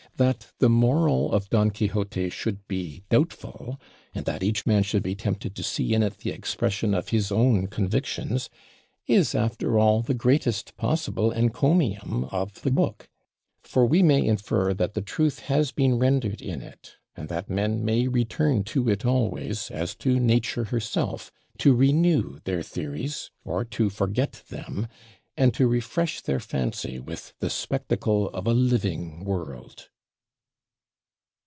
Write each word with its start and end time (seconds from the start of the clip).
That 0.17 0.51
the 0.59 0.69
moral 0.69 1.31
of 1.33 1.49
Don 1.49 1.71
Quixote 1.71 2.29
should 2.29 2.67
be 2.67 3.01
doubtful 3.09 3.79
and 4.13 4.23
that 4.25 4.43
each 4.43 4.67
man 4.67 4.83
should 4.83 5.01
be 5.01 5.15
tempted 5.15 5.55
to 5.55 5.63
see 5.63 5.95
in 5.95 6.03
it 6.03 6.17
the 6.17 6.29
expression 6.29 6.93
of 6.93 7.09
his 7.09 7.31
own 7.31 7.65
convictions, 7.65 8.47
is 9.07 9.33
after 9.33 9.79
all 9.79 10.03
the 10.03 10.13
greatest 10.13 10.77
possible 10.77 11.31
encomium 11.31 12.25
of 12.25 12.61
the 12.61 12.69
book. 12.69 13.09
For 13.63 13.83
we 13.87 14.03
may 14.03 14.23
infer 14.23 14.75
that 14.75 14.93
the 14.93 15.01
truth 15.01 15.39
has 15.39 15.71
been 15.71 15.97
rendered 15.97 16.39
in 16.41 16.61
it, 16.61 16.97
and 17.15 17.27
that 17.29 17.49
men 17.49 17.83
may 17.83 18.07
return 18.07 18.63
to 18.65 18.89
it 18.89 19.03
always, 19.03 19.71
as 19.71 19.95
to 19.95 20.19
Nature 20.19 20.65
herself, 20.65 21.31
to 21.57 21.73
renew 21.73 22.37
their 22.43 22.61
theories 22.61 23.31
or 23.43 23.65
to 23.65 23.89
forget 23.89 24.43
them, 24.49 24.85
and 25.35 25.51
to 25.55 25.65
refresh 25.67 26.21
their 26.21 26.39
fancy 26.41 26.99
with 26.99 27.33
the 27.39 27.49
spectacle 27.49 28.29
of 28.29 28.45
a 28.45 28.53
living 28.53 29.23
world. 29.25 29.87